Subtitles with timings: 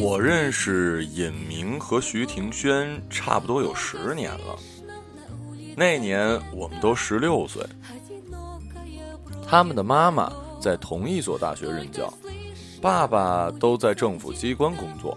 [0.00, 4.58] 我认识尹明和徐庭轩差不多有十年了。
[5.76, 7.64] 那年我们都十六岁，
[9.46, 12.12] 他们的妈妈在同一所大学任教，
[12.80, 15.16] 爸爸都在政府机关工作，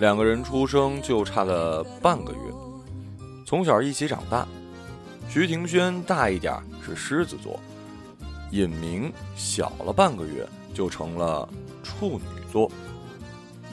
[0.00, 2.38] 两个人出生就差了半个月，
[3.44, 4.48] 从小一起长大。
[5.28, 7.60] 徐庭轩大一点是狮子座，
[8.50, 11.46] 尹明小了半个月就成了
[11.82, 12.72] 处女座。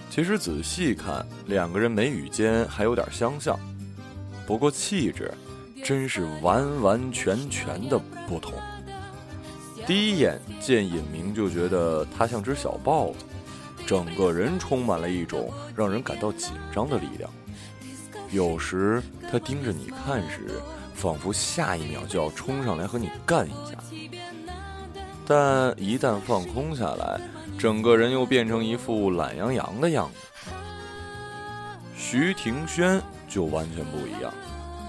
[0.10, 3.58] 其实仔细看，两个人眉宇间还有点相像，
[4.46, 5.34] 不过气质
[5.82, 8.52] 真是完完全全的不同。
[9.86, 13.20] 第一眼见尹明就觉得他像只小豹子，
[13.88, 17.32] 整个人充满了一种让人感到紧张的力量。
[18.32, 19.02] 有时
[19.32, 20.62] 他盯着你看时，
[20.94, 23.78] 仿佛下一秒就要冲上来和你干一架，
[25.26, 27.20] 但一旦放空下来。
[27.58, 30.52] 整个人又变成一副懒洋洋的样子。
[31.96, 34.32] 徐庭轩就完全不一样，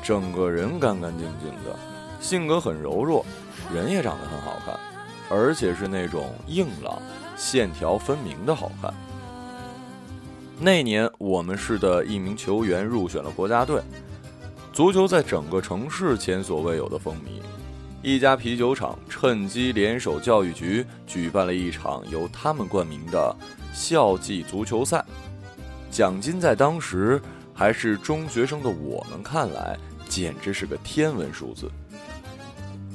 [0.02, 1.78] 整个人干干净净的，
[2.20, 3.24] 性格很柔弱，
[3.72, 4.78] 人也长得很好看，
[5.30, 7.00] 而且是那种硬朗、
[7.38, 8.92] 线条分明的好看。
[10.60, 13.80] 那年我们市的一名球员入选了国家队，
[14.72, 17.40] 足球在整个城市前所未有的风靡。
[18.02, 23.34] 一家啤酒厂趁机联手教育局举办了一场由他们冠名的
[23.72, 25.04] 校际足球赛，
[25.90, 27.20] 奖金在当时
[27.54, 29.78] 还是中学生的我们看来
[30.08, 31.70] 简直是个天文数字。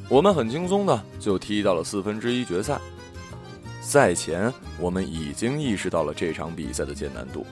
[0.10, 2.78] 我们很轻松的就踢到了四分之一决赛。
[3.84, 7.46] 赛前我们已经意识到了这场比赛的艰难度，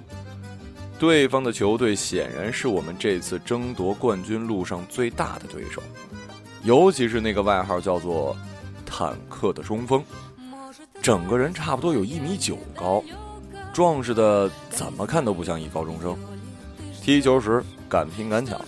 [0.97, 5.83] 对方的球队显然是我们这次争夺冠军路上最大的对手。
[6.63, 8.35] 尤其是那个外号叫做
[8.85, 10.03] “坦克”的中锋，
[11.01, 13.03] 整个人差不多有一米九高，
[13.73, 16.17] 壮实的怎么看都不像一高中生。
[17.01, 18.59] 踢球时敢拼敢抢，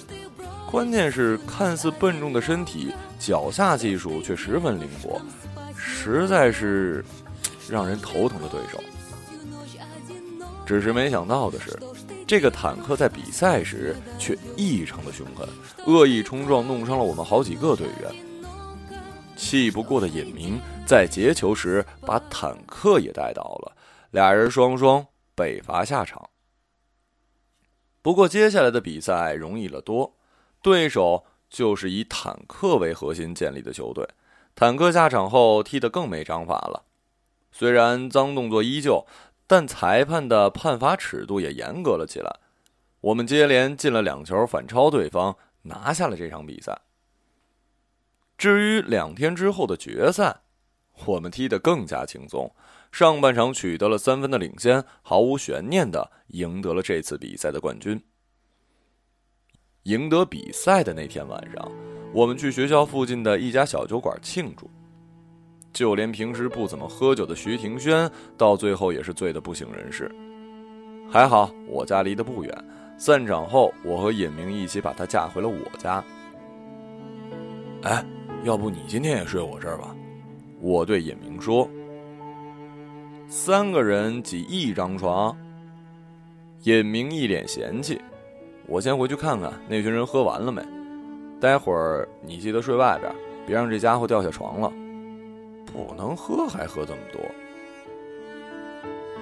[0.69, 5.21] 关键是看似笨重的身体，脚下技术却十分灵活，
[5.77, 7.05] 实在是
[7.69, 8.81] 让人头疼的对手。
[10.65, 11.77] 只是没想到的是。
[12.25, 15.47] 这个坦克在比赛时却异常的凶狠，
[15.85, 18.11] 恶意冲撞，弄伤了我们好几个队员。
[19.35, 23.75] 气不过的尹明在截球时把坦克也带倒了，
[24.11, 26.29] 俩人双双被罚下场。
[28.01, 30.15] 不过接下来的比赛容易了多，
[30.61, 34.07] 对手就是以坦克为核心建立的球队，
[34.55, 36.85] 坦克下场后踢得更没章法了，
[37.53, 39.05] 虽然脏动作依旧。
[39.45, 42.39] 但裁判的判罚尺度也严格了起来，
[43.01, 46.81] 我们接连进了两球反超对方，拿下了这场比赛。
[48.37, 50.41] 至于两天之后的决赛，
[51.05, 52.55] 我们踢得更加轻松，
[52.91, 58.01] 上半场取得了三分的领先，毫无悬念的赢得了这次比赛的冠军。
[59.83, 61.71] 赢得比赛的那天晚上，
[62.13, 64.71] 我们去学校附近的一家小酒馆庆祝。
[65.73, 70.09] 就连平时不怎么喝酒的徐庭轩，到最后也是醉得不省人事。
[71.09, 72.65] 还好我家离得不远，
[72.97, 76.03] 散场后我和尹明一起把她架回了我家。
[77.81, 78.05] 哎，
[78.43, 79.95] 要不你今天也睡我这儿吧？
[80.61, 81.67] 我对尹明说。
[83.27, 85.35] 三个人挤一张床。
[86.63, 87.99] 尹明一脸嫌弃。
[88.67, 90.61] 我先回去看看那群人喝完了没，
[91.41, 93.13] 待会儿你记得睡外边，
[93.45, 94.71] 别让这家伙掉下床了。
[95.73, 97.19] 不能喝，还喝这么多。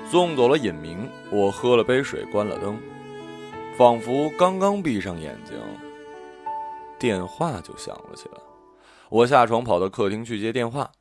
[0.09, 2.78] 送走了尹明，我喝了杯水，关了灯，
[3.78, 5.57] 仿佛刚刚闭上眼睛，
[7.00, 8.38] 电话就响了起来。
[9.07, 10.91] 我下床跑到客厅去接电话。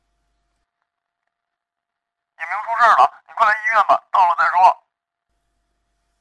[2.39, 4.77] 尹明出事了，你快来医院吧，到了再说。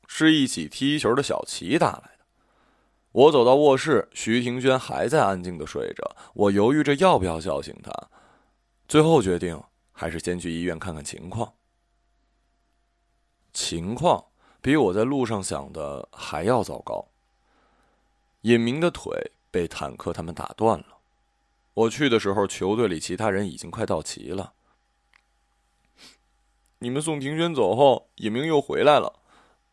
[0.08, 2.24] 是一起踢球的小齐打来的。
[3.12, 7.90] 我走到卧室，徐庭轩还在安静的睡着，我犹豫着要不要叫醒他。
[8.90, 11.52] 最后决定还是先去医院看看情况。
[13.52, 14.24] 情况
[14.60, 17.06] 比我在路上想的还要糟糕。
[18.40, 20.86] 尹明的腿被坦克他们打断了。
[21.72, 24.54] 我去的时候，球队里其他人已经快到齐了。
[26.80, 29.20] 你们送庭轩走后，尹明又回来了，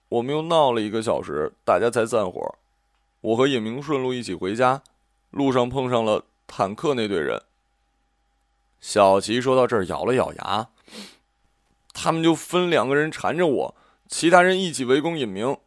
[0.10, 2.56] 我们又闹了一个小时，大家才散伙。
[3.22, 4.84] 我和尹明顺路一起回家，
[5.32, 7.42] 路上碰上了坦克那队人。
[8.80, 10.70] 小齐说到这儿，咬了咬牙。
[11.94, 13.76] 他们就分两个人缠着我，
[14.08, 15.58] 其他人一起围攻尹明。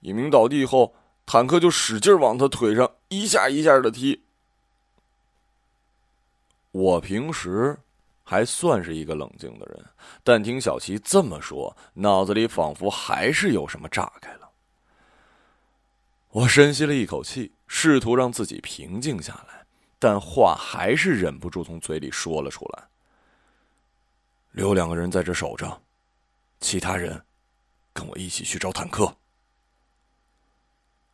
[0.00, 0.94] 尹明倒地后，
[1.26, 4.22] 坦克就使劲往他腿上一下一下的踢。
[6.70, 7.78] 我平时
[8.22, 9.84] 还算是一个冷静的人，
[10.22, 14.50] 但听小齐这么说，脑子里仿佛还是有什么炸开了。
[16.30, 19.57] 我深吸了一口气，试图让自己平静下来，
[19.98, 22.84] 但话还是忍不住从嘴里说了出来
[24.52, 25.82] ：“留两个人在这守着，
[26.60, 27.24] 其他人
[27.92, 29.16] 跟我一起去找坦克。”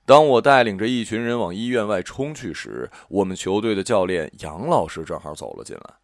[0.07, 5.95] 当我带领着一群人往医院外冲去时，我们球队的教练杨老师正好走了进来。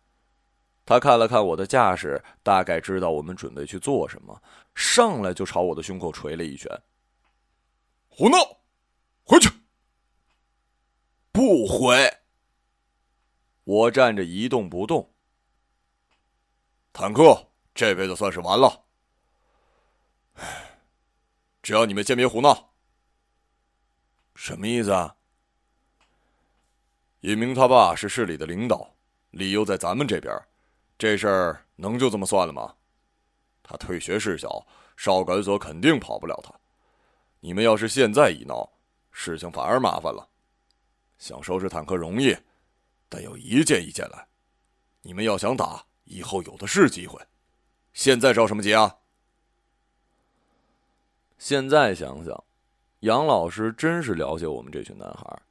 [0.87, 4.43] 他看了看我的架势，大概知道我们准备去做什么，
[4.75, 6.67] 上来就朝我的胸口捶了一拳
[8.09, 8.39] ：“胡闹，
[9.23, 9.51] 回去！”
[11.31, 12.11] 不回。
[13.71, 15.13] 我站着一动不动。
[16.93, 18.83] 坦克这辈子算是完了。
[21.63, 22.73] 只要你们先别胡闹。
[24.35, 25.15] 什么意思啊？
[27.21, 28.93] 尹明他爸是市里的领导，
[29.31, 30.37] 李又在咱们这边，
[30.99, 32.75] 这事儿能就这么算了吗？
[33.63, 34.67] 他退学事小，
[34.97, 36.53] 少管所肯定跑不了他。
[37.39, 38.69] 你们要是现在一闹，
[39.13, 40.29] 事情反而麻烦了。
[41.19, 42.37] 想收拾坦克容易，
[43.11, 44.27] 但要一件一件来。
[45.03, 47.21] 你们要想打，以后有的是机会。
[47.93, 48.97] 现在着什么急啊？
[51.37, 52.45] 现在想想。
[53.01, 55.43] 杨老师真是了解我们这群男孩，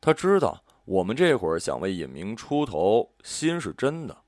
[0.00, 4.22] 他知道我们这会儿想为尹明出头，心是真的，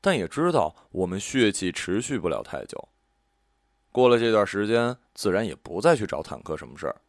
[0.00, 2.88] 但也知道我们血气持续不了太久。
[3.92, 7.00] 过了这段时间，自然也不再去找坦克什么事儿。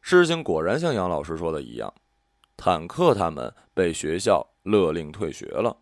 [0.00, 1.94] 事情果然像杨老师说的一样，
[2.62, 5.74] 坦克他们被学校勒令退学了，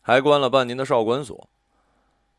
[0.00, 1.50] 还关了半年的少管所。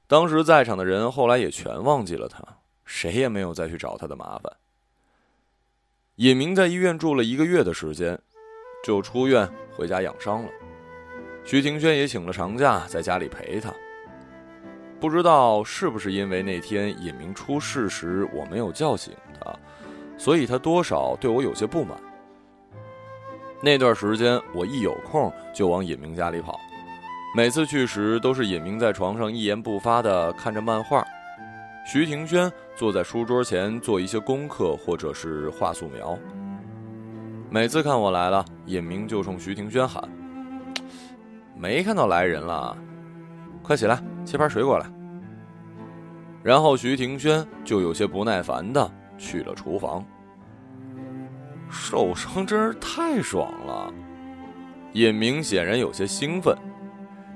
[0.07, 2.41] 当时在场的人后来也全忘记了他。
[2.85, 4.53] 谁也没有再去找他的麻烦。
[6.15, 8.17] 尹明在医院住了一个月的时间，
[8.81, 9.45] 就出院
[9.75, 10.49] 回家养伤了。
[11.43, 13.73] 徐庭轩也请了长假，在家里陪他。
[15.01, 19.53] 不知道是不是因为那天尹明出事时我没有叫醒他，
[20.17, 22.01] 所以他多少对我有些不满。
[23.63, 26.59] 那段时间，我一有空就往尹明家里跑，
[27.35, 31.05] 每次去时都是尹明在床上一言不发的看着漫画。
[31.85, 36.17] 徐庭轩坐在书桌前做一些功课，或者是画素描。
[37.51, 40.09] 每次看我来了，尹明就冲徐庭轩喊
[41.55, 42.75] ：“没看到来人了，
[43.61, 44.87] 快起来切盘水果来。”
[46.41, 50.03] 然后徐庭轩就有些不耐烦的去了厨房。
[51.71, 53.93] 受伤真是太爽了，
[54.93, 56.55] 尹明显然有些兴奋。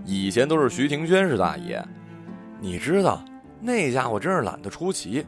[0.04, 1.84] 以前都是徐庭轩是大爷，
[2.60, 3.24] 你知道。
[3.62, 5.26] 那家伙真是懒得出奇，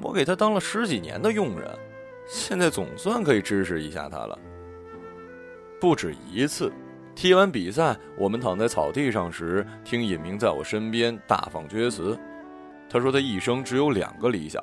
[0.00, 1.68] 我给他当了十几年的佣人，
[2.28, 4.38] 现在总算可以支持一下他了。
[5.80, 6.70] 不止一次，
[7.14, 12.16] 踢完比赛，我们躺在草地上时，听尹明在我身边大放厥词。
[12.88, 14.62] 他说他一生只有两个理想：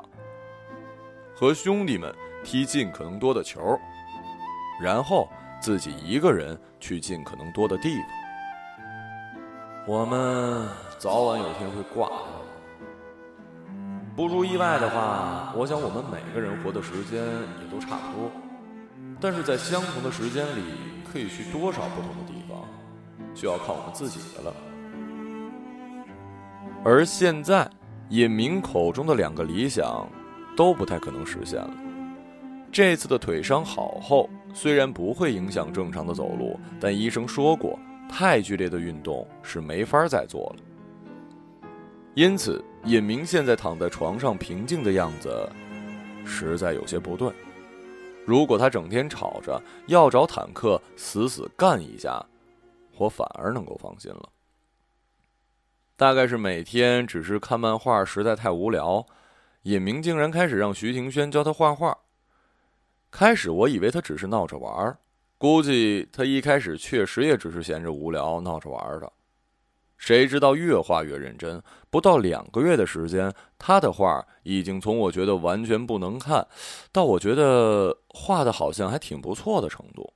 [1.35, 3.79] 和兄弟们踢尽可能多的球，
[4.81, 5.29] 然后
[5.61, 8.05] 自己一个人去尽可能多的地方。
[9.87, 10.67] 我们
[10.97, 12.09] 早晚有一天会挂。
[14.15, 18.31] 不出意外的话，我想我们每个人活的时间也都差不多，
[19.19, 20.61] 但是在相同的时间里，
[21.11, 22.59] 可以去多少不同的地方，
[23.33, 24.53] 就要靠我们自己的了。
[26.85, 27.67] 而现在，
[28.09, 30.07] 尹明口中的两个理想，
[30.55, 31.73] 都不太可能实现了。
[32.73, 40.63] 这次的腿伤好后，虽然不会影响正常的走路，但医生说过，太剧烈的运动是没法再做了。
[42.15, 42.61] 因此。
[42.85, 45.49] 尹明现在躺在床上平静的样子，
[46.25, 47.31] 实在有些不对。
[48.25, 52.21] 如果他整天吵着要找坦克死死干一架，
[52.97, 54.27] 我反而能够放心了。
[55.95, 59.05] 大概是每天只是看漫画实在太无聊，
[59.61, 61.97] 尹明竟然开始让徐庭轩教他画画。
[63.13, 64.97] 开始我以为他只是闹着玩儿
[65.37, 69.13] 估计他一开始确实也只是闲着无聊闹着玩儿的。
[69.99, 76.47] 谁知道越画越认真，不到两个月的时间，他的画已经从我觉得完全不能看，
[76.91, 80.11] 到我觉得画的好像还挺不错的程度。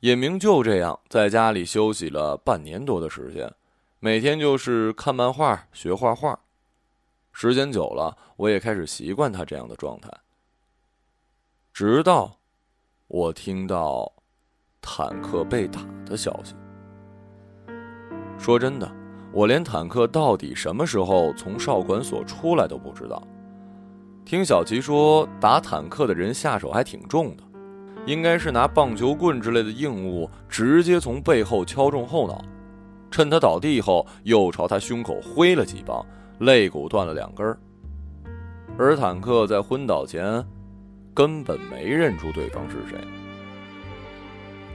[0.00, 3.50] 尹明就这样在家里休息了半年多的时间，
[3.98, 6.38] 每天就是看漫画、学画画。
[7.32, 10.10] 时间久了，我也开始习惯他这样的状态。
[11.82, 12.30] 直到
[13.08, 14.12] 我听到
[14.82, 16.54] 坦克被打的消息。
[18.36, 18.86] 说真的，
[19.32, 23.26] 我连坦克到底什么时候从少管所出来都不知道。
[24.26, 27.42] 听小齐说，打坦克的人下手还挺重的，
[28.04, 32.44] 应该是拿棒球棍之类的硬物直接从背后敲中后脑，
[33.10, 36.04] 趁他倒地后又朝他胸口挥了几棒，
[36.40, 37.58] 肋骨断了两根儿。
[38.76, 40.44] 而坦克在昏倒前
[41.20, 42.98] 根本没认出对方是谁。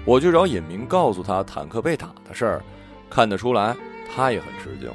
[0.05, 2.63] 我去找尹明，告诉他坦克被打的事儿，
[3.09, 3.75] 看得出来
[4.13, 4.87] 他也很吃惊。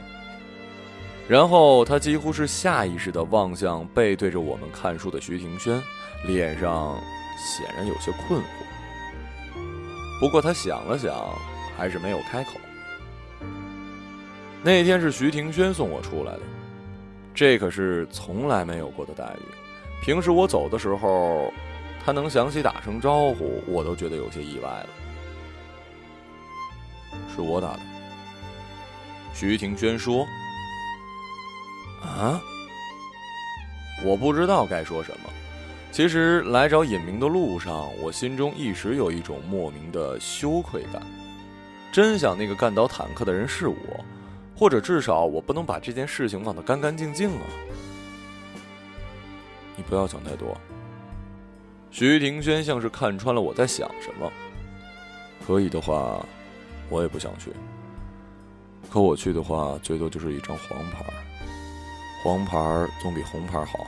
[1.28, 5.82] 然后他几乎是下意识地望向背对着我们看书的徐庭轩，
[6.24, 6.96] 脸上
[7.36, 8.44] 显然有些困惑。
[10.20, 11.12] 不过他想了想，
[11.76, 12.52] 还是没有开口。
[14.62, 16.42] 那天是徐庭轩送我出来的，
[17.34, 19.59] 这可是从来没有过的待遇。
[20.02, 21.52] 平时我走的时候，
[22.04, 24.88] 他能想起打声招呼，我都觉得有些意外了。
[27.34, 27.80] 是我打的，
[29.34, 30.26] 徐庭轩说。
[32.02, 32.40] 啊！
[34.02, 35.28] 我不知道该说什么。
[35.92, 41.02] 其实来找尹明的路上，我心中一时有一种莫名的羞愧感。
[41.92, 43.76] 真想那个干倒坦克的人是我，
[44.56, 47.42] 或者至少我不能把这件事情忘得干干净净啊！
[49.80, 50.54] 你不要想太多。
[51.90, 54.30] 徐庭轩像是看穿了我在想什么。
[55.46, 56.22] 可以的话，
[56.90, 57.50] 我也不想去。
[58.90, 61.02] 可我去的话，最多就是一张黄牌。
[62.22, 62.58] 黄牌
[63.00, 63.86] 总比红牌好，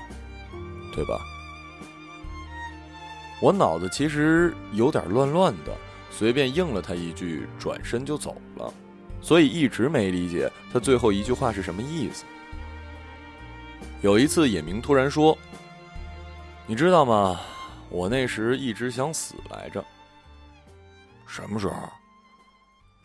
[0.95, 1.21] 对吧？
[3.43, 5.77] 我脑子其实有点乱乱的，
[6.11, 8.73] 随便应了他一句，转身就走了，
[9.21, 12.25] 所以一直没理解他最后一句话是什么意思。
[14.01, 15.37] 有一次，野明突然说
[16.73, 17.39] ：“你知道吗？
[17.91, 19.85] 我那时一直想死来着。
[21.27, 21.75] 什么时候？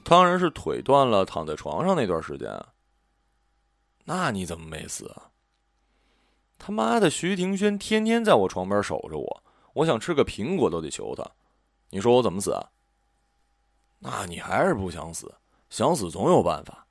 [0.06, 2.50] 当然是腿断了，躺在床上那段时间。”
[4.06, 5.14] 那你怎么没死？
[6.58, 9.44] 他妈的，徐庭轩天天在我床边守着我，
[9.74, 11.30] 我想吃个苹果都得求他。
[11.90, 12.58] 你说我怎么死？
[14.00, 15.30] 那你还是不想死？
[15.70, 16.88] 想死总有办法。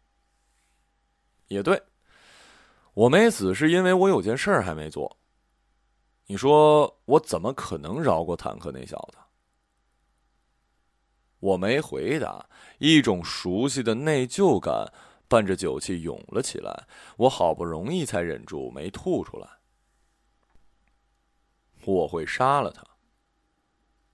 [1.48, 1.82] 也对，
[2.92, 5.16] 我没死是因为我有件事儿还没做。
[6.26, 9.18] 你说我怎么可能饶过坦克那小子？
[11.38, 14.92] 我没回答，一种熟悉的内疚感。
[15.28, 19.48] 伴着酒气涌了起来，我好不容易才忍住没吐出来。
[21.84, 22.84] 我会杀了他。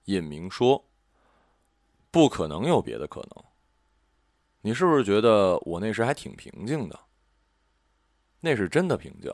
[0.04, 0.82] 尹明说
[2.10, 3.44] ：“不可能有别的可能。”
[4.64, 6.98] 你是不是觉得我那时还挺平静的？
[8.40, 9.30] 那是真的平静，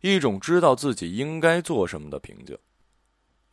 [0.00, 2.58] 一种知道自己应该做什么的平静。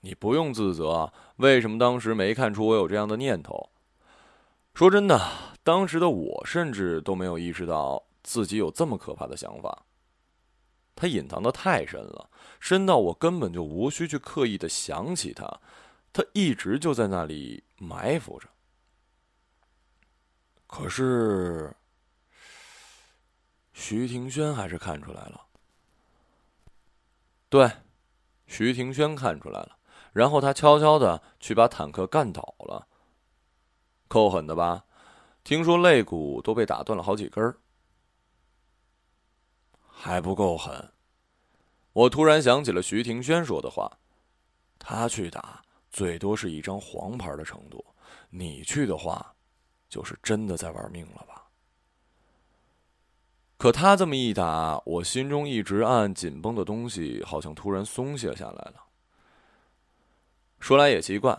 [0.02, 3.72] 你不用自责，为什么当时没看出我有这样的念头？
[4.74, 5.20] 说真的。
[5.64, 9.84] 当时的我甚至都没有意识到自己有这么可怕的想法。
[10.94, 15.60] 他隐藏的太深了，深到我根本就无需去刻意的想起他，
[16.14, 18.48] 他一直就在那里埋伏着。
[20.68, 21.76] 可是，
[23.74, 25.42] 徐庭轩还是看出来了。
[27.56, 27.72] 对，
[28.48, 29.78] 徐庭轩看出来了，
[30.12, 32.86] 然后他悄悄的去把坦克干倒了，
[34.10, 34.84] 够狠的吧？
[35.42, 37.56] 听说肋骨都被打断了好几根儿，
[39.88, 40.92] 还不够狠。
[41.94, 43.90] 我突然想起了徐庭轩说的话，
[44.78, 47.86] 他去打最多是一张黄牌的程度，
[48.30, 49.34] 你去的话，
[49.88, 51.35] 就是真的在玩命了吧？
[53.66, 58.76] 可他这么一打，我心中一直暗暗紧绷的东西，好像突然松懈下来了。
[60.60, 61.36] 说来也奇怪。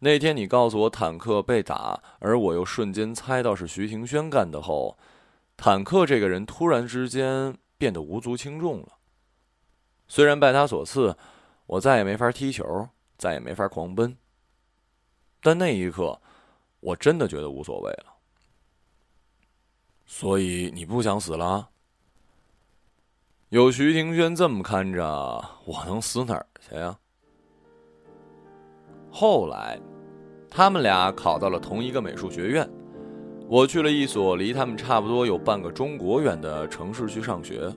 [0.00, 4.98] 那天你告诉我坦克被打，而我又瞬间猜到是徐庭轩干的后，
[5.56, 8.98] 坦克这个人突然之间变得无足轻重了。
[10.06, 11.16] 虽然拜他所赐，
[11.64, 14.18] 我再也没法踢球，再也没法狂奔，
[15.40, 16.20] 但那一刻，
[16.80, 18.09] 我真的觉得无所谓了。
[20.12, 21.68] 所以你不想死了？
[23.50, 25.04] 有徐庭轩这么看着，
[25.64, 26.98] 我能死哪儿去呀？
[29.08, 29.78] 后来，
[30.50, 32.68] 他们俩考到了同一个美术学院，
[33.48, 37.72] 我去了一所离他们差不多有半个中国远的城市去上学。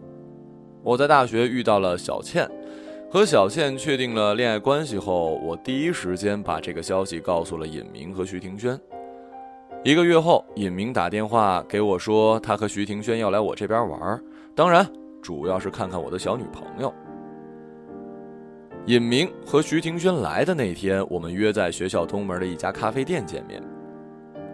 [0.81, 2.49] 我在大学遇到了小倩，
[3.11, 8.77] 和小倩确定了恋爱关系后，我第一时间把这个消息告诉了尹明和徐庭轩。
[9.85, 14.17] 一个月后，尹明打电话给我说，他和徐庭轩要来我这边玩，
[14.55, 14.87] 当然
[15.21, 16.93] 主要是看看我的小女朋友。
[18.85, 23.61] 尹明和徐庭轩来的那天，我们约在学校东门的一家咖啡店见面。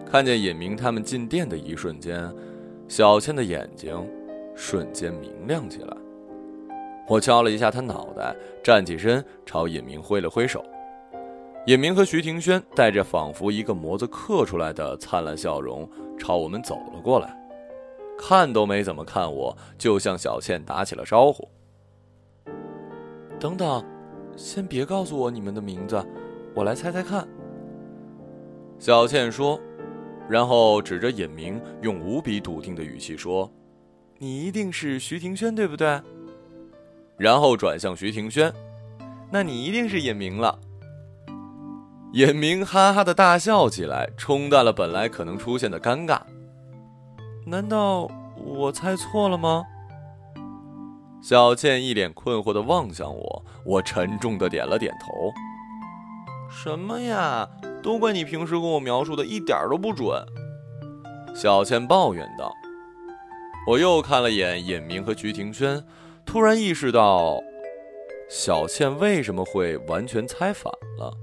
[0.03, 2.27] 看见尹明他们进店的一瞬间，
[2.87, 3.95] 小倩的眼睛
[4.55, 5.95] 瞬间明亮起来。
[7.07, 10.65] 我敲了一下他脑袋，站起身朝尹明挥了挥手。
[11.69, 17.31] 尹明和徐庭轩带着仿佛一个模子刻出来的灿烂笑容朝我们走了过来，
[18.17, 21.47] 看都没怎么看我，就向小倩打起了招呼。
[23.39, 23.85] 等等，
[24.35, 26.03] 先别告诉我你们的名字，
[26.55, 27.27] 我来猜猜看。
[28.79, 29.59] 小倩说，
[30.27, 33.47] 然后指着尹明，用无比笃定的语气说
[34.17, 36.01] ：“你一定是徐庭轩，对不对？”
[37.15, 38.51] 然后转向徐庭轩，
[39.31, 40.59] 那你一定是尹明了。
[42.11, 46.19] 尹明哈哈的大笑起来，冲淡了本来可能出现的尴尬。
[47.45, 49.63] 难道我猜错了吗？
[51.21, 55.31] 小倩一脸困惑的望向我，我沉重的点了点头。
[56.49, 57.47] 什么呀？
[57.83, 60.25] 都怪你平时跟我描述的一点都不准。
[61.35, 62.51] 小倩抱怨道。
[63.67, 65.83] 我又看了眼尹明和徐庭轩。
[66.25, 67.39] 突然意识到，
[68.29, 71.13] 小倩为什么会完全猜反了。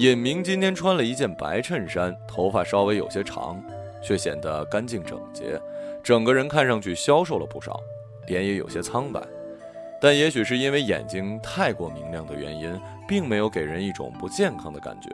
[0.00, 3.62] 尹明今天穿了一件白衬衫，头发稍微有些长，
[4.02, 5.60] 却显得干净整洁，
[6.02, 7.78] 整个人看上去消瘦了不少，
[8.26, 9.20] 脸也有些苍白。
[10.00, 15.10] 但也许是因为眼睛太过明亮的原因，并没有给人一种不健康的感觉。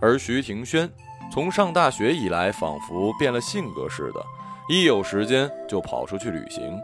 [0.00, 0.88] 而徐庭轩
[1.30, 4.24] 从上大学以来，仿佛变了性格似的，
[4.70, 6.80] 一有时间就跑出去旅行。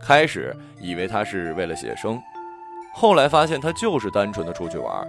[0.00, 2.20] 开始以为他是为了写生，
[2.92, 5.06] 后来发现他就是单纯的出去玩，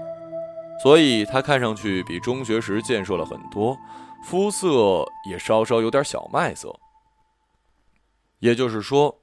[0.84, 3.77] 所以他看上去比中学时健硕了很多，
[4.24, 6.74] 肤色也稍稍有点小麦色。
[8.39, 9.22] 也就是说，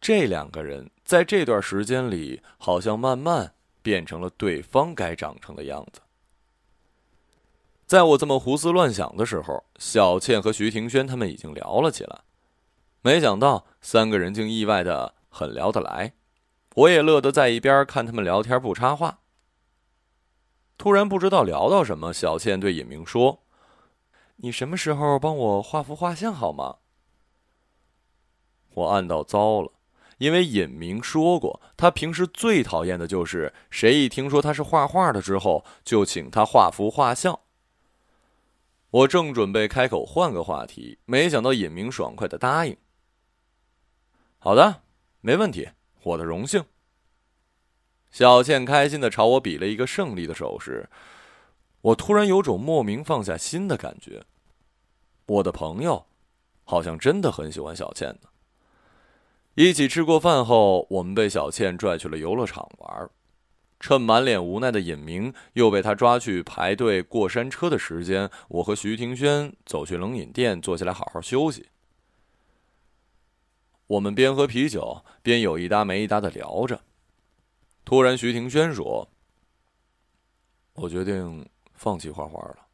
[0.00, 6.00] 这两个人在这段时间里好像慢慢变成了对方该长成的样子。
[7.84, 12.20] 在我这么胡思乱想的时候，小倩和徐庭轩他们已经聊了起来。
[13.02, 16.14] 没想到三个人竟意外的很聊得来，
[16.76, 19.18] 我也乐得在一边看他们聊天不插话。
[20.82, 23.44] 突然不知道聊到什么，小倩对尹明说
[24.42, 26.78] ：“你什么时候帮我画幅画像好吗？”
[28.74, 29.70] 我暗道糟了，
[30.18, 37.38] 因为尹明说过，他平时最讨厌的就是谁一听说他是画画的之后，就请他画幅画像。
[38.90, 42.76] 我正准备开口换个话题，没想到尹明爽快的答应。
[44.40, 44.82] 好的，
[45.20, 45.68] 没问题，
[46.02, 46.64] 我的荣幸。
[48.12, 50.88] 小倩开心的朝我比了一个胜利的手势，
[51.80, 54.24] 我突然有种莫名放下心的感觉。
[55.26, 56.04] 我的朋友，
[56.64, 58.28] 好像真的很喜欢小倩呢。
[59.54, 63.10] 一起吃过饭后，我们被小倩拽去了游乐场玩。
[63.80, 71.66] 趁满脸无奈的尹明又被他抓去排队过山车的时间，我和徐庭轩走去冷饮店坐下来好好休息。
[73.88, 76.80] 我们边喝啤酒边有一搭没一搭的聊着，
[77.84, 79.08] 突然徐庭轩说
[80.74, 82.66] ：“我决定放弃画画了。”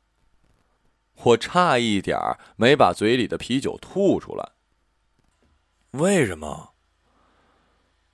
[1.24, 2.16] 我差一点
[2.56, 4.52] 没把嘴里的啤酒吐出来。
[5.92, 6.74] 为什么？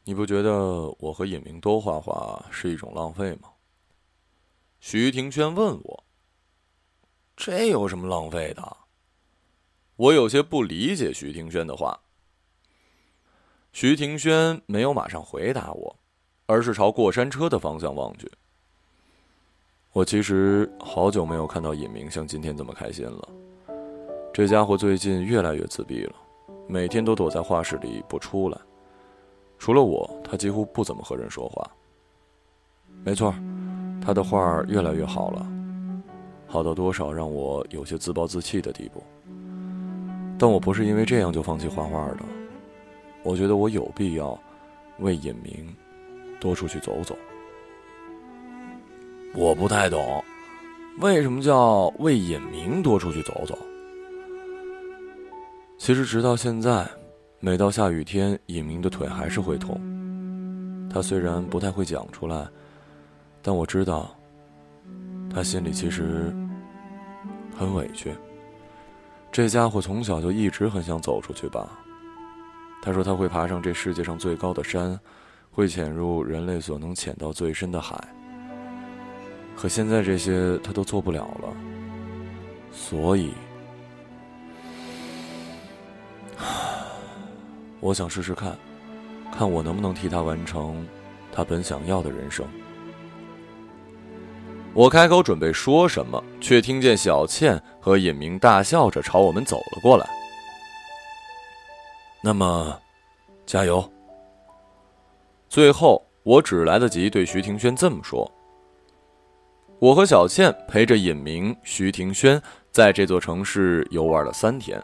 [0.04, 3.50] 你不觉得我和尹明都画画是一种浪费吗？
[4.80, 6.04] 徐庭轩问我
[7.36, 8.76] ：“这有什么浪费的？”
[9.96, 12.00] 我有些不理解徐庭轩的话。
[13.72, 15.98] 徐庭轩没有马上回答我，
[16.46, 18.30] 而是朝过山车的方向望去。
[19.92, 23.28] 我其实好久没有看到尹明像今天这么开心了。
[24.32, 26.14] 这家伙最近越来越自闭了，
[26.66, 28.58] 每天都躲在画室里不出来。
[29.58, 31.70] 除了我，他几乎不怎么和人说话。
[33.04, 33.32] 没错，
[34.04, 35.46] 他的画越来越好了，
[36.48, 39.02] 好到多少让我有些自暴自弃的地步。
[40.36, 42.18] 但我不是因为这样就放弃画画的。
[43.22, 44.36] 我觉得我有必要
[44.98, 45.74] 为尹明
[46.40, 47.16] 多出去走走。
[49.34, 50.22] 我不太懂，
[51.00, 53.58] 为什么叫为尹明多出去走走？
[55.76, 56.88] 其实直到现在，
[57.40, 59.80] 每到下雨天，尹明的腿还是会痛。
[60.88, 62.46] 他虽然不太会讲出来，
[63.42, 64.16] 但我知道，
[65.28, 66.32] 他心里其实
[67.58, 68.14] 很委屈。
[69.32, 71.76] 这家伙从小就一直很想走出去吧。
[72.80, 74.98] 他说他会爬上这世界上最高的山，
[75.54, 77.96] 会潜入人类所能潜到最深的海。
[79.56, 81.48] 可现在这些他都做不了了，
[82.72, 83.32] 所以，
[87.78, 88.58] 我想试试看，
[89.32, 90.84] 看我能不能替他完成
[91.32, 92.44] 他本想要的人生。
[94.72, 100.04] 我开口准备说什么，却听见小倩和尹明大笑着朝我们走了过来。
[102.20, 102.76] 那么，
[103.46, 103.93] 加油！
[105.54, 108.28] 最后，我只来得及对徐庭轩这么说
[109.78, 114.82] ：“我和小倩陪着尹明、徐庭轩在这座城市游玩了三天。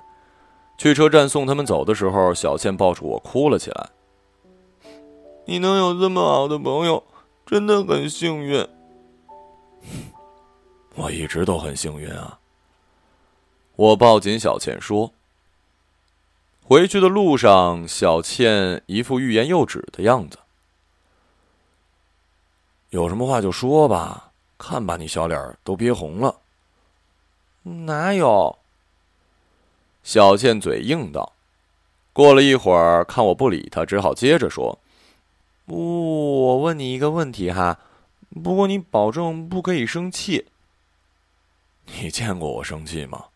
[0.78, 3.90] 去车站送他们走的时候，小倩抱住我哭了起来。
[5.44, 7.02] 你能有这么好的朋友，
[7.44, 8.64] 真的很幸运。
[10.94, 12.38] 我一直都很幸运啊。”
[13.74, 15.12] 我抱紧小倩说。
[16.62, 20.38] 回去的路上，小倩一副欲言又止的样子。
[22.90, 26.36] 有什么话就说吧，看把你小脸都憋红了。
[27.62, 28.58] 哪有？
[30.02, 31.32] 小倩嘴硬道。
[32.12, 34.78] 过了一会儿，看我不理她，只好接着说
[35.66, 37.78] ：“我问你一个问题哈，
[38.42, 40.46] 不过你保证不可以生气。
[41.86, 43.26] 你见过我生气吗？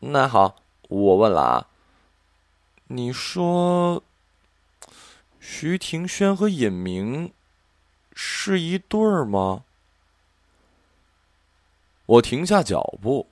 [0.00, 0.56] 那好。”
[0.88, 1.66] 我问了啊，
[2.86, 4.04] 你说
[5.40, 7.32] 徐庭轩和尹明
[8.18, 9.64] 是一对儿吗？
[12.06, 13.26] 我停下脚步，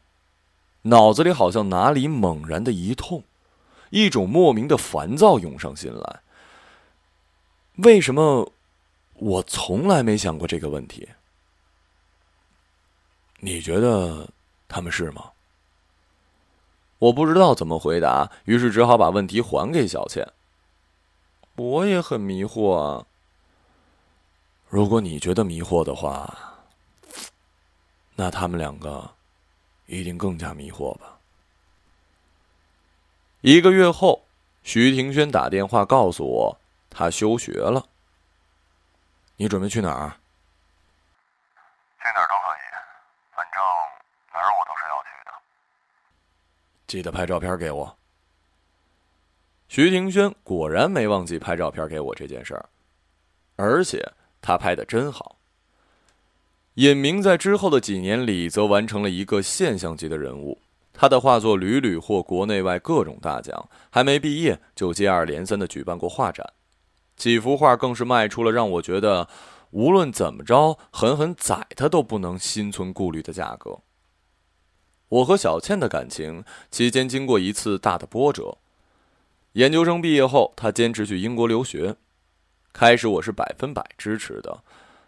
[0.83, 3.25] 脑子里好像哪里猛然的一痛，
[3.89, 6.21] 一种莫名的烦躁涌上心来。
[7.77, 8.53] 为什么
[9.15, 11.09] 我从来没想过这个问题？
[13.39, 14.29] 你觉得
[14.69, 15.31] 他们是吗？
[16.99, 20.31] 我不知道怎么回答，于是只好把问题还给小倩。
[21.57, 23.07] 我也很迷惑啊。
[24.75, 26.37] 如果你觉得迷惑的话，
[28.17, 29.09] 那他们两个
[29.87, 31.17] 一定更加迷惑吧。
[33.41, 34.25] 一个月后，
[34.65, 36.59] 徐庭轩打电话告诉我，
[36.91, 37.87] 他休学了。
[39.37, 40.11] 你准备去哪儿？
[42.01, 42.67] 去哪儿都可以，
[43.31, 43.63] 反正
[44.33, 45.33] 哪儿我都是要去的。
[46.89, 47.97] 记得拍照片给我。
[49.69, 52.69] 徐庭轩果然没忘记拍照片给我这件事儿，
[53.55, 54.05] 而且
[54.45, 55.39] 他拍的真好。
[56.75, 60.59] 尹明在之后的几年里，则完成了一个现象级的人物，
[60.93, 66.53] 他的画作屡屡获国内外各种大奖，还没毕业就接二连三的举办过画展，
[67.17, 69.29] 几幅画更是卖出了让我觉得
[69.71, 73.79] 无论怎么着狠狠宰他都不能心存顾虑的价格。
[75.09, 78.59] 我和小倩的感情期间经过一次大的波折。
[79.53, 81.95] 研究生毕业后，他坚持去英国留学。
[82.75, 84.65] 开始我是百分百支持的，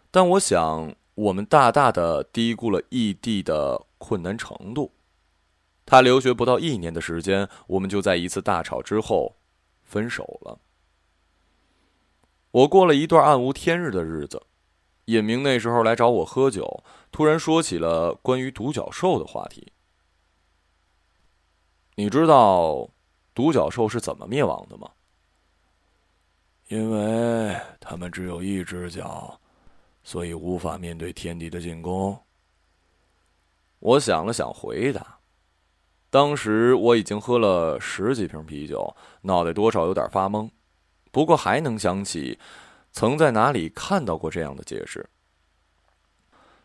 [0.09, 4.93] 但我想我们大大的低估了异地的困难程度。
[5.85, 9.35] 他留学不到一年的时间，我们就在一次大吵之后
[9.83, 10.59] 分手了。
[12.51, 14.41] 我过了一段暗无天日的日子。
[15.05, 19.73] 尹明那时候来找我喝酒，突然说起了关于独角兽的话题。
[21.95, 22.89] 你知道
[23.35, 24.91] 独角兽是怎么灭亡的吗？
[26.67, 29.39] 因为他们只有一只脚，
[30.03, 32.19] 所以无法面对天敌的进攻。
[33.79, 35.19] 我想了想，回答
[36.09, 40.49] ：“当时我已经喝了十几瓶啤酒，脑袋多少有点发懵，
[41.11, 42.37] 不过还能想起
[42.91, 45.09] 曾在哪里看到过这样的解释。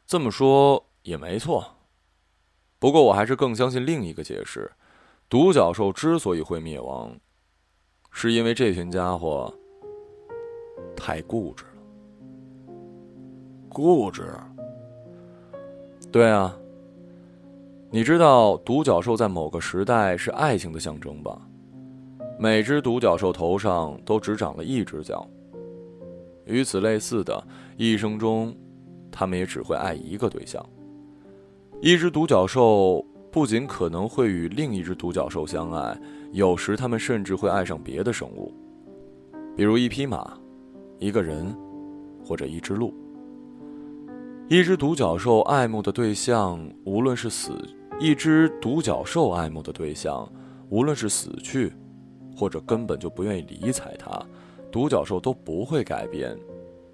[0.04, 1.76] 这么说也没错，
[2.78, 4.72] 不过我还是更相信另一个解释。”
[5.30, 7.18] 独角兽之所以会灭亡，
[8.10, 9.54] 是因为这群家伙
[10.96, 12.74] 太固执了。
[13.68, 14.34] 固执？
[16.10, 16.56] 对啊。
[17.90, 21.40] 你知道独角兽在某个时代是爱情的象征吧？
[22.38, 25.28] 每只独角兽头上都只长了一只角。
[26.44, 28.54] 与此类似的，一生中，
[29.10, 30.64] 他们也只会爱一个对象。
[31.80, 33.04] 一只独角兽。
[33.30, 35.98] 不仅可能会与另一只独角兽相爱，
[36.32, 38.52] 有时他们甚至会爱上别的生物，
[39.56, 40.38] 比如一匹马、
[41.02, 41.52] 一个人，
[42.24, 42.94] 或者一只鹿。
[44.48, 47.50] 一只独角兽爱慕的对象，无论是死；
[47.98, 50.30] 一只独角兽爱慕的对象，
[50.68, 51.72] 无论是死去，
[52.36, 54.24] 或者根本就不愿意理睬它，
[54.70, 56.38] 独角兽都不会改变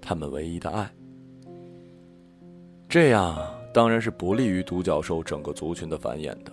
[0.01, 0.91] 他们唯一的爱。
[2.87, 3.37] 这样。
[3.71, 6.51] 当然是不利于独角兽整个族群的繁衍的，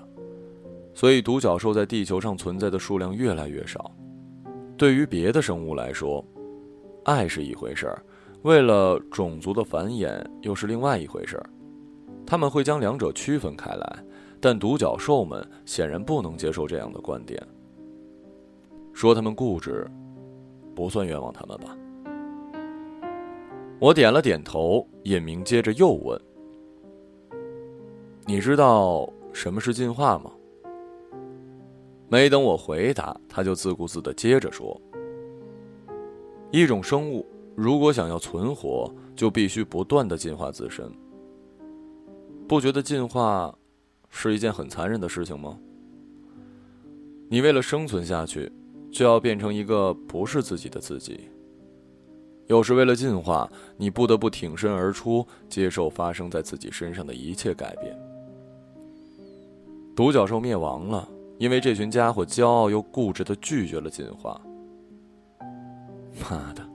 [0.92, 3.90] 所以独角兽在地球上存在的数量越来越少。
[4.77, 6.23] 对于别的生物来说，
[7.07, 8.03] 爱是一回事儿，
[8.42, 11.49] 为了种族的繁衍又是另外一回事儿。
[12.27, 14.05] 他们会将两者区分开来，
[14.40, 17.40] 但独角兽们显然不能接受这样的观点。
[18.92, 19.88] 说他们固执，
[20.75, 21.77] 不算冤枉他们吧？
[23.79, 24.85] 我点了点头。
[25.05, 26.21] 尹明接着又问。
[28.25, 30.33] 你知道什么是进化吗？
[32.09, 34.81] 没等我回答，他就自顾自的接着说
[36.57, 40.90] ：“一种生物如果想要存活，就必须不断的进化自身。
[42.49, 43.55] 不觉得进化
[44.09, 45.59] 是一件很残忍的事情吗？
[47.29, 48.51] 你为了生存下去，
[48.90, 51.29] 就要变成一个不是自己的自己。
[52.47, 57.95] 有时为了进化，你不得不挺身而出，接受发生在自己身上的一切改变。
[59.95, 64.40] 独角兽灭亡了，因为这群家伙骄傲又固执的拒绝了进化。
[66.20, 66.66] 妈的，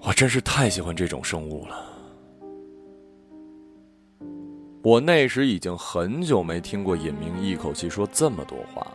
[0.00, 1.84] 我真是太喜欢这种生物了。
[4.82, 8.94] 我那时已经很久没听过尹明一口气说这么多话了，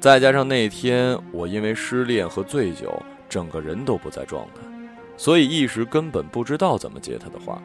[0.00, 4.62] 再加上那天我因为失恋和醉酒，整个人都不在状态，
[5.16, 7.62] 所以一时根本不知道怎么接他的话，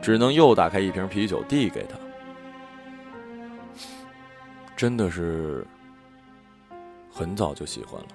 [0.00, 1.96] 只能又打开一瓶啤酒递给他。
[4.74, 5.64] 真的是
[7.12, 8.08] 很早就喜欢了。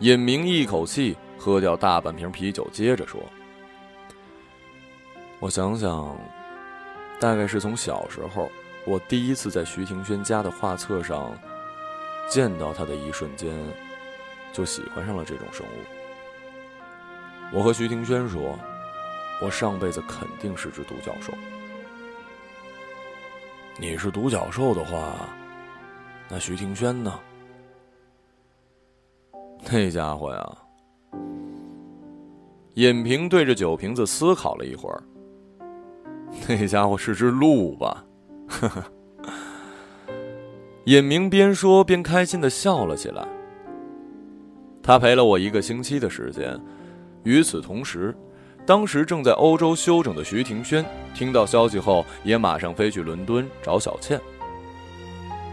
[0.00, 3.20] 尹明一口气喝掉大半瓶啤酒，接着说。
[5.40, 6.16] 我想想，
[7.18, 8.48] 大概是从小时候，
[8.86, 11.36] 我第一次在徐庭轩家的画册上
[12.28, 13.52] 见到他的一瞬间，
[14.52, 15.70] 就喜欢上了这种生物。
[17.52, 18.56] 我和徐庭轩说，
[19.42, 21.32] 我上辈子肯定是只独角兽。
[23.76, 25.28] 你是独角兽的话，
[26.28, 27.18] 那徐庭轩呢？
[29.70, 30.58] 那家伙呀，
[32.74, 35.02] 尹平对着酒瓶子思考了一会儿。
[36.46, 38.04] 那家伙是只鹿吧？
[38.48, 38.84] 呵呵。
[40.84, 43.26] 尹明边说边开心的笑了起来。
[44.82, 46.58] 他陪了我一个星期的时间。
[47.24, 48.16] 与此同时，
[48.64, 50.82] 当时正在欧洲休整的徐庭轩
[51.14, 54.18] 听到消息后，也马上飞去伦敦找小倩。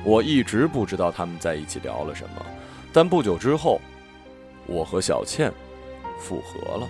[0.05, 2.45] 我一直不知道他们在一起聊了什么，
[2.93, 3.81] 但不久之后，
[4.67, 5.51] 我和小倩
[6.19, 6.87] 复合了。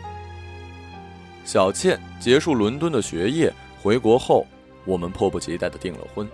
[1.44, 3.54] 小倩结束伦敦的学业。
[3.82, 4.48] 回国后，
[4.84, 6.28] 我们迫不及待的订了婚。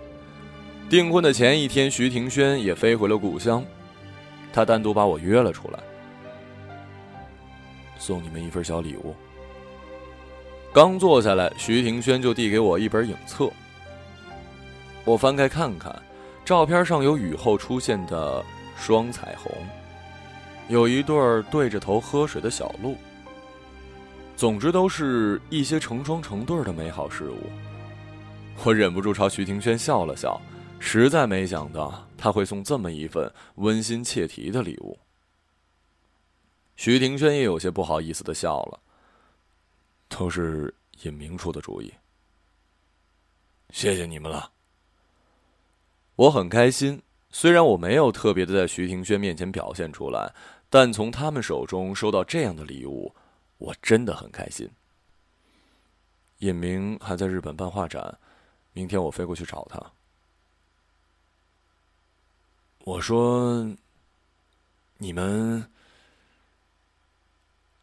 [0.88, 3.62] 订婚的前一天，徐庭轩也飞回了故乡，
[4.54, 5.78] 他单独把我约了出来，
[7.98, 9.14] 送你们一份小礼物。
[10.72, 13.50] 刚坐下来，徐庭轩就递给我一本影册。
[15.04, 15.94] 我翻开看看，
[16.42, 18.42] 照片上有雨后出现的
[18.78, 19.52] 双彩虹，
[20.68, 22.96] 有一对儿对着头喝水的小鹿。
[24.36, 27.50] 总之都是一些成双成对的美好事物。
[28.64, 30.40] 我忍不住朝徐庭轩笑了笑，
[30.80, 34.98] 实在没想到他会送这么一份温馨切题的礼物。
[36.76, 38.80] 徐庭轩也有些不好意思的笑了。
[40.08, 41.90] 都是尹明出的主意，
[43.70, 44.50] 谢谢你们了。
[46.16, 47.00] 我很开心，
[47.32, 50.32] 虽然我没有特别的在徐庭轩面前表现出来，
[50.70, 53.12] 但从他们手中收到这样的礼物。
[53.58, 54.68] 我真的很开心。
[56.38, 58.18] 尹明还在日本办画展，
[58.72, 59.80] 明天我飞过去找他。
[62.80, 63.72] 我说
[64.98, 65.70] ：“你们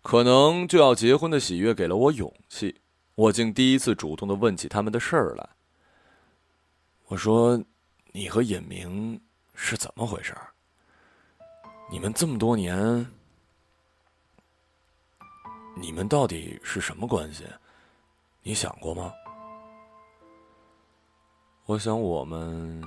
[0.01, 2.81] 可能就要结婚的喜悦给了我勇气，
[3.15, 5.49] 我竟第一次主动的问起他们的事儿来。”
[7.07, 7.63] 我说
[8.11, 9.21] ：“你和尹明
[9.61, 10.33] 是怎么回事？
[11.91, 13.05] 你们这么多年……”
[15.75, 17.45] 你们到底是什么关系？
[18.41, 19.11] 你想过吗？
[21.65, 22.81] 我想我们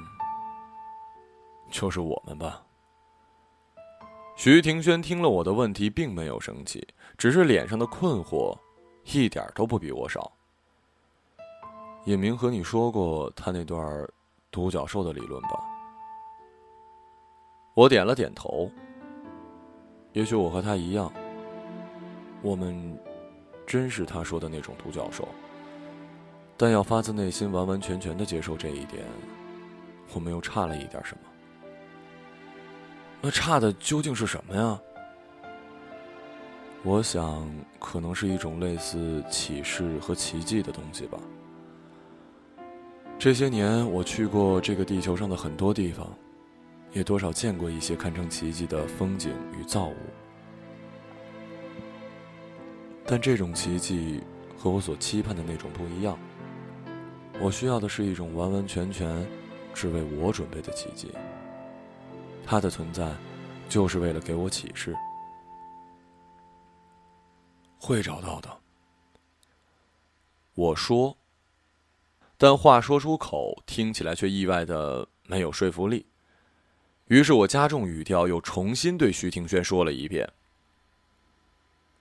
[1.71, 2.65] 就是我们吧。
[4.35, 6.85] 徐庭轩听了我的问题，并没有生气，
[7.19, 8.57] 只是脸上的困惑
[9.05, 10.33] 一点都不比我少。
[12.07, 14.09] 尹明和你说过他那段
[14.51, 15.72] 独角兽的理论吧？
[17.75, 18.71] 我点了点头。
[20.13, 21.13] 也许我和他一样。
[22.43, 22.99] 我们
[23.65, 25.29] 真是他说的那种独角兽，
[26.57, 29.05] 但要发自内心、完完全全的接受这一点，
[30.13, 31.29] 我们又差了一点什么？
[33.21, 34.81] 那差的究竟是什么呀？
[36.83, 41.17] 我想，可能是一种类似启示和奇迹的东西吧。
[43.21, 46.05] 这些年，我去过这个地球上的很多地方，
[46.93, 49.97] 也多少见过一些堪称奇迹的风景与造物。
[53.05, 54.23] 但这种奇迹
[54.57, 56.19] 和我所期盼的那种不一样。
[57.41, 59.27] 我需要的是一种完完全全
[59.75, 61.11] 只为我准备的奇迹。
[62.45, 63.13] 它的存在，
[63.69, 64.95] 就是为了给我启示。
[67.79, 68.61] 会找到的。
[70.55, 71.17] 我说，
[72.37, 76.07] 但话说出口，听起来却意外的没有说服力。
[77.09, 80.31] 于是我加重语调，又重新对徐庭轩说了一遍：“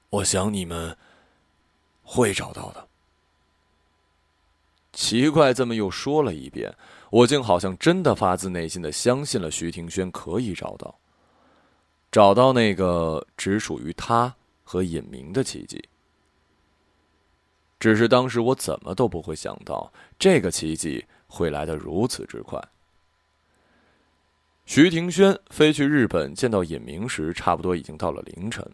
[0.09, 0.95] 我想你们
[2.03, 2.87] 会找到的。”
[4.93, 6.73] 奇怪，这么又说了一遍，
[7.09, 10.99] 我竟好像真的发自内心的相信了徐庭轩可以找到，
[12.11, 14.33] 找到那个只属于他
[14.63, 15.83] 和尹明的奇迹。
[17.79, 22.61] 只是当时我怎么都不会想到，这个奇迹会来得如此之快。
[24.73, 28.65] 徐庭轩飞去日本见到尹明时，差不多已经到了凌晨。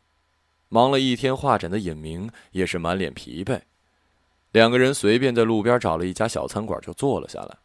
[0.70, 3.60] 忙了一天画展的尹明也是满脸疲惫。
[4.52, 7.58] 两个人随便在路边找了一家小餐馆就坐了下来。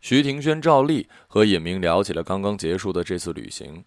[0.00, 3.84] 徐庭轩照例和尹明聊起了刚刚结束的这次旅行，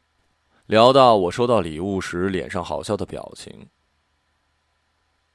[0.65, 3.67] 聊到我收到礼物时脸上好笑的表情。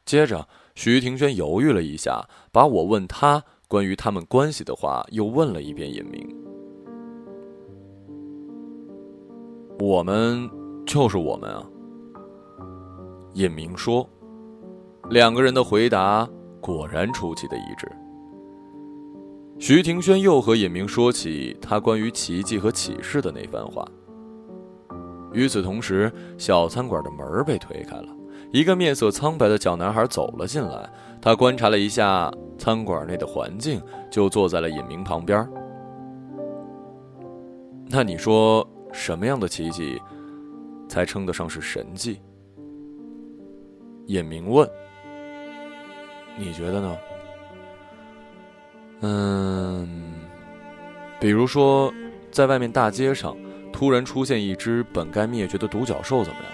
[0.05, 6.46] 接着，徐庭轩犹豫了一下，把我问他关于他们关系的话又问了一遍尹明。
[9.79, 10.49] 我们
[10.87, 11.63] 就是我们啊，
[13.35, 14.09] 尹明说。
[15.11, 16.29] 两个人的回答
[16.61, 17.87] 果然出奇的一致。
[19.59, 23.87] 徐庭轩又和尹明说起他关于奇迹和启示的那番话。
[25.33, 28.09] 与此同时，小餐馆的门被推开了，
[28.53, 30.91] 一个面色苍白的小男孩走了进来。
[31.21, 35.47] 他观察了一下餐馆内的环境，就坐在了尹明旁边。
[37.89, 40.01] 那你说，什么样的奇迹
[40.89, 42.19] 才称得上是神迹？
[44.07, 44.67] 尹明问。
[46.39, 46.99] 你觉得呢？
[49.03, 50.15] 嗯，
[51.21, 51.93] 比如说，
[52.31, 53.37] 在外面大街上
[53.71, 56.53] 突然出现一只本该灭绝的独角兽，怎么样？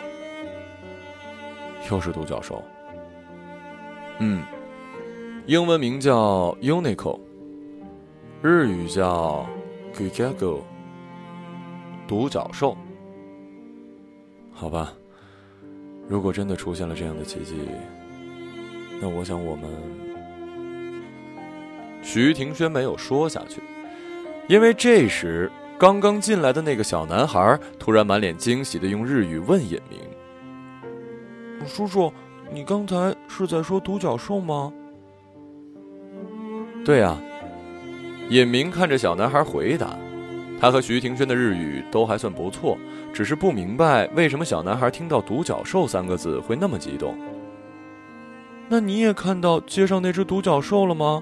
[1.90, 2.60] 又是独角兽。
[4.18, 4.42] 嗯，
[5.46, 7.20] 英文名叫 Unico，
[8.42, 9.46] 日语叫
[9.94, 10.62] Gigago，
[12.12, 12.76] 独角兽。
[14.52, 14.92] 好吧，
[16.06, 17.54] 如果真的出现了这样的奇迹。
[19.00, 19.70] 那我想，我们
[22.02, 23.62] 徐庭轩没有说下去，
[24.46, 29.98] 因为这时刚刚进来的那个小男孩突然满脸惊喜的用日语问尹明
[31.66, 32.12] ：“叔叔，
[32.52, 34.70] 你刚才是在说独角兽吗
[36.84, 37.16] ？”“对呀。”
[38.28, 39.96] 尹明看着小男孩回答，
[40.62, 42.78] 他和徐庭轩的日语都还算不错，
[43.12, 47.18] 只是不明白为什么小男孩听到“独角兽”三个字会那么激动。
[48.68, 51.20] 那你也看到街上那只独角兽了吗？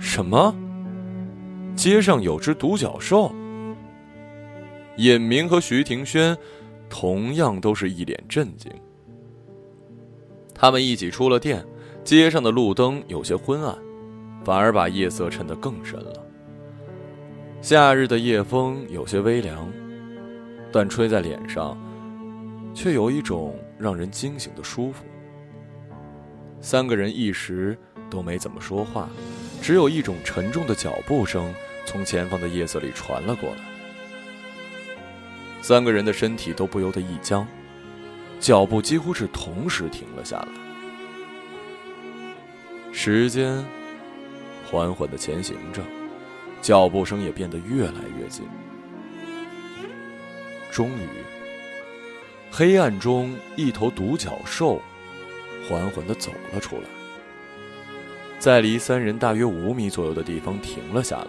[0.00, 0.52] 什么？
[1.76, 3.32] 街上有只独角兽？
[4.96, 6.36] 尹明和徐庭轩
[6.90, 8.68] 同样都是一脸震惊。
[10.52, 11.64] 他们一起出了店，
[12.02, 13.78] 街上的路灯有些昏暗，
[14.44, 16.21] 反而把夜色衬得更深了。
[17.62, 19.72] 夏日的夜风有些微凉，
[20.72, 21.78] 但吹在脸上，
[22.74, 25.04] 却有一种让人惊醒的舒服。
[26.60, 27.78] 三个人一时
[28.10, 29.08] 都没怎么说话，
[29.62, 31.54] 只有一种沉重的脚步声
[31.86, 33.58] 从前方的夜色里传了过来。
[35.60, 37.46] 三个人的身体都不由得一僵，
[38.40, 40.48] 脚步几乎是同时停了下来。
[42.92, 43.64] 时间
[44.68, 45.80] 缓缓的前行着，
[46.62, 48.46] 脚步声也变得越来越近。
[50.70, 51.06] 终于，
[52.50, 54.80] 黑暗中一头独角兽。
[55.68, 56.82] 缓缓的走了出来，
[58.40, 61.26] 在离三人大约五米左右的地方停了下来。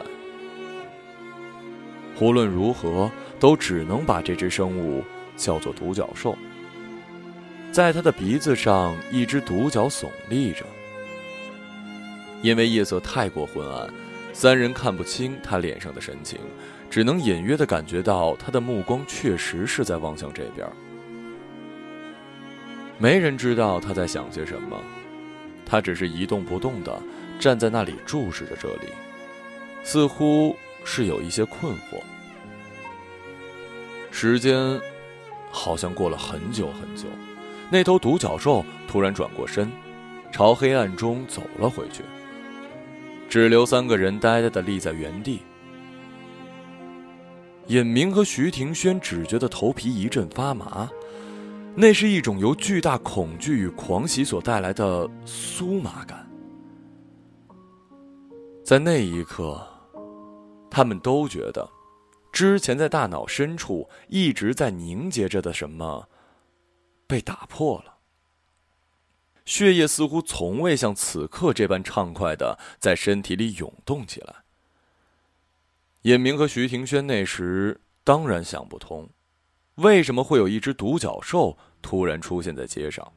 [2.19, 5.04] 无论如何，都只能把这只生物
[5.38, 6.36] 叫做独角兽。
[7.72, 10.65] 在它的鼻子上，一只独角耸立着。
[12.41, 13.93] 因为夜色太过昏暗，
[14.34, 16.39] 三人看不清他脸上的神情，
[16.89, 20.67] 只能隐约的感觉到他的目光确实是在望向这边。
[22.98, 24.82] 没人知道他在想些什么，
[25.65, 27.00] 他只是一动不动的
[27.39, 28.89] 站在那里注视着这里，
[29.84, 32.01] 似乎是有一些困惑。
[34.12, 34.80] 时间
[35.51, 37.05] 好像过了很久很久，
[37.70, 39.72] 那头独角兽突然转过身，
[40.32, 42.03] 朝黑暗中走了回去，
[43.34, 45.41] 只留三个人呆呆的立在原地。
[47.65, 50.88] 尹明和徐庭轩只觉得头皮一阵发麻。
[51.75, 56.29] 那是一种由巨大恐惧与狂喜所带来的酥麻感，
[58.63, 59.59] 在那一刻，
[60.69, 61.67] 他们都觉得，
[62.31, 66.07] 之前在大脑深处一直在凝结着的什么，
[67.07, 67.93] 被打破了。
[69.46, 74.36] 血液似乎从未像此刻这般畅快的在身体里涌动起来。
[76.04, 79.10] 尹明和徐庭轩那时当然想不通，
[79.76, 83.12] 为什么会有一只独角兽突然出现在街上。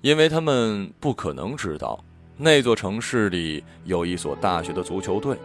[0.00, 2.04] 因为他们不可能知道，
[2.36, 5.36] 那座城市里有一所大学的足球队，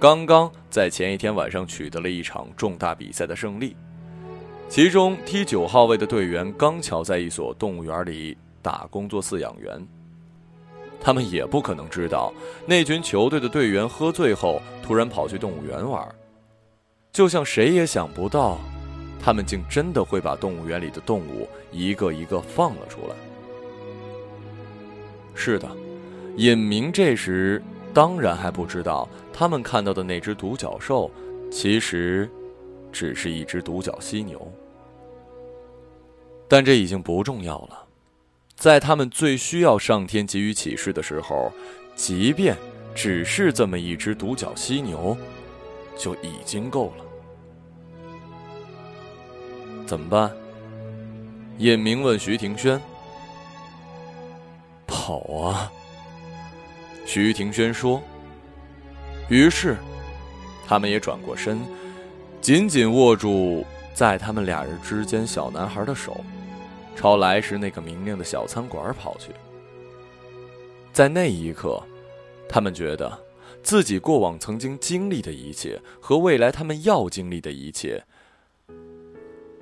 [0.00, 3.76] 刚刚在前一天晚上取得了一场重大比赛的胜利，
[4.72, 9.86] 其中踢九号位的队员刚巧在一所动物园里打工做饲养员。
[10.98, 12.32] 他们也不可能知道，
[12.64, 16.08] 那群球队的队员喝醉后突然跑去动物园玩，
[17.12, 18.56] 就像谁也想不到，
[19.20, 23.14] 他们竟真的会把动物园里的动物一个一个放了出来。
[25.34, 25.68] 是的，
[26.38, 27.62] 尹明这时
[27.92, 31.10] 当然还不知道，他们看到的那只独角兽，
[31.50, 32.26] 其实
[32.90, 34.50] 只是一只独角犀牛。
[36.52, 37.86] 但这已经不重要了。
[38.54, 41.50] 在他们最需要上天给予启示的时候，
[41.96, 42.54] 即便
[42.94, 45.16] 只是这么一只独角犀牛，
[45.96, 47.04] 就已经够了。
[49.86, 50.30] 怎么办？
[51.56, 52.78] 尹明问徐庭轩。
[54.86, 55.72] 跑啊！
[57.06, 57.98] 徐庭轩说。
[59.30, 59.78] 于是，
[60.68, 61.58] 他们也转过身，
[62.42, 66.22] 紧紧握住在他们俩人之间小男孩的手。
[66.94, 69.32] 朝来时那个明亮的小餐馆跑去。
[70.92, 71.82] 在那一刻，
[72.48, 73.18] 他们觉得
[73.62, 78.04] 自己过往曾经经历的一切和未来他们要经历的一切，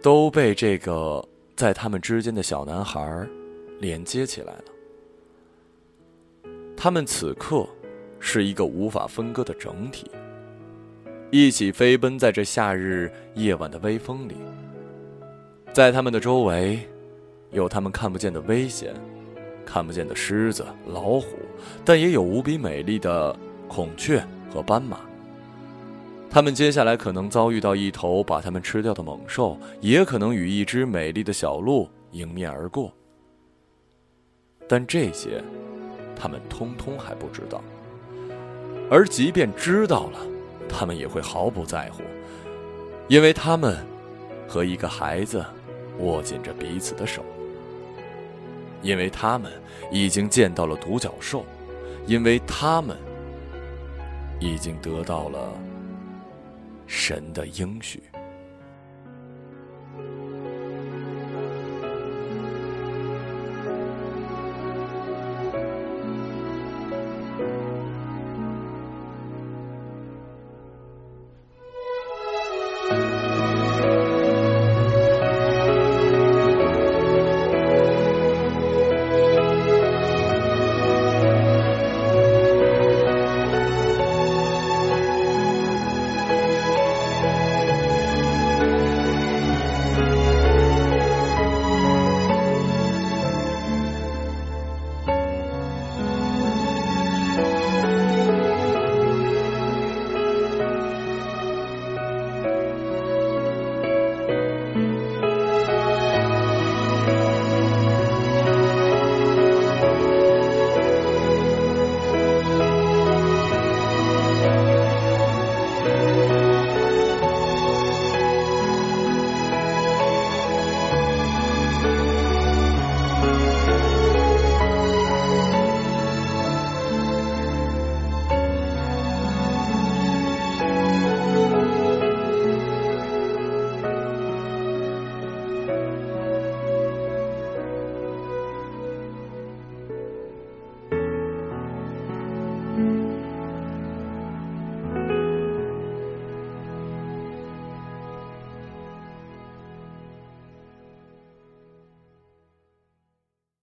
[0.03, 1.25] 都被这个
[1.55, 3.27] 在他们之间的小男孩
[3.79, 4.65] 连接起来了。
[6.77, 7.65] 他们此刻
[8.19, 10.11] 是一个无法分割的整体，
[11.31, 14.35] 一起飞奔在这夏日夜晚的微风里，
[15.73, 16.89] 在他们的周围。
[17.51, 18.95] 有他们看不见的危险，
[19.67, 21.27] 看不见的狮子、老虎，
[21.85, 23.37] 但也有无比美丽的
[23.69, 25.01] 孔雀和斑马。
[26.31, 32.93] 他们接下来可能遭遇到一头把他们吃掉的猛兽，也可能与一只美丽的小鹿迎面而过。
[34.69, 35.43] 但这些，
[36.15, 37.61] 他们通通还不知道。
[38.89, 40.21] 而即便知道了，
[40.69, 42.05] 他们也会毫不在乎，
[43.09, 43.77] 因为他们
[44.47, 45.45] 和一个孩子
[45.99, 47.25] 握紧着彼此的手。
[48.83, 49.53] 因为他们
[49.91, 51.45] 已经见到了独角兽，
[52.07, 52.97] 因为他们
[54.39, 55.53] 已经得到了
[56.87, 58.03] 神的应许。